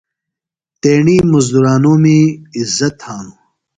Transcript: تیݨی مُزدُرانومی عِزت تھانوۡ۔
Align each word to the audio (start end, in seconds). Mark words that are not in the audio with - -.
تیݨی 0.81 1.17
مُزدُرانومی 1.31 2.19
عِزت 2.57 2.93
تھانوۡ۔ 3.01 3.37